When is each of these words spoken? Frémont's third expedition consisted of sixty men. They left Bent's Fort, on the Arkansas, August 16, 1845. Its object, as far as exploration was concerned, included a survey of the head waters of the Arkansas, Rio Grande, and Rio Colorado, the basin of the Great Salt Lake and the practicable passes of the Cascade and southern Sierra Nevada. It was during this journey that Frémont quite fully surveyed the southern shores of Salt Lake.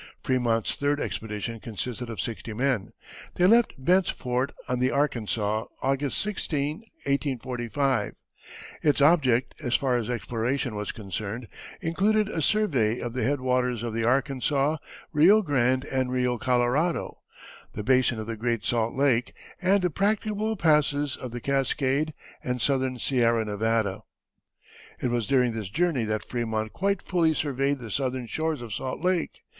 Frémont's 0.23 0.75
third 0.75 0.99
expedition 0.99 1.59
consisted 1.59 2.09
of 2.09 2.19
sixty 2.19 2.53
men. 2.53 2.91
They 3.35 3.45
left 3.45 3.73
Bent's 3.77 4.09
Fort, 4.09 4.51
on 4.67 4.79
the 4.79 4.89
Arkansas, 4.89 5.65
August 5.83 6.17
16, 6.23 6.77
1845. 7.05 8.15
Its 8.81 8.99
object, 8.99 9.53
as 9.61 9.75
far 9.75 9.97
as 9.97 10.09
exploration 10.09 10.73
was 10.73 10.91
concerned, 10.91 11.47
included 11.81 12.27
a 12.29 12.41
survey 12.41 12.99
of 12.99 13.13
the 13.13 13.21
head 13.21 13.41
waters 13.41 13.83
of 13.83 13.93
the 13.93 14.03
Arkansas, 14.03 14.77
Rio 15.13 15.43
Grande, 15.43 15.85
and 15.85 16.11
Rio 16.11 16.39
Colorado, 16.39 17.19
the 17.73 17.83
basin 17.83 18.17
of 18.17 18.25
the 18.25 18.35
Great 18.35 18.65
Salt 18.65 18.95
Lake 18.95 19.35
and 19.61 19.83
the 19.83 19.91
practicable 19.91 20.55
passes 20.57 21.15
of 21.15 21.29
the 21.29 21.39
Cascade 21.39 22.11
and 22.43 22.59
southern 22.59 22.97
Sierra 22.97 23.45
Nevada. 23.45 23.99
It 24.99 25.09
was 25.11 25.27
during 25.27 25.53
this 25.53 25.69
journey 25.69 26.05
that 26.05 26.27
Frémont 26.27 26.71
quite 26.73 27.03
fully 27.03 27.35
surveyed 27.35 27.77
the 27.77 27.91
southern 27.91 28.25
shores 28.25 28.63
of 28.63 28.73
Salt 28.73 28.99
Lake. 29.01 29.41